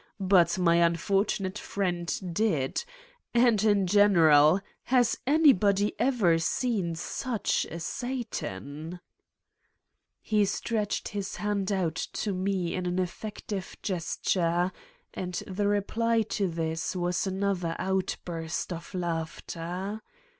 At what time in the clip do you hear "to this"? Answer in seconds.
16.33-16.95